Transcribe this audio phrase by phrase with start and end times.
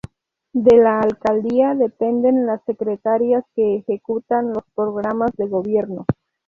[0.53, 6.07] De la Alcaldía dependen las secretarías que ejecutan los programas de gobierno.